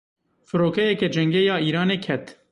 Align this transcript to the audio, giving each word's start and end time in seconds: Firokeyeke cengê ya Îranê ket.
Firokeyeke 0.49 1.07
cengê 1.15 1.41
ya 1.49 1.55
Îranê 1.67 1.97
ket. 2.05 2.25